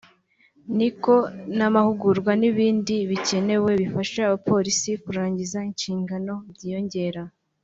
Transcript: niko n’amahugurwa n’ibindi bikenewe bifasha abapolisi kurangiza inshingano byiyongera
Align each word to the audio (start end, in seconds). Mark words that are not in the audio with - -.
niko 0.77 1.13
n’amahugurwa 1.57 2.31
n’ibindi 2.41 2.95
bikenewe 3.09 3.69
bifasha 3.81 4.19
abapolisi 4.23 4.89
kurangiza 5.03 5.57
inshingano 5.69 6.33
byiyongera 6.53 7.23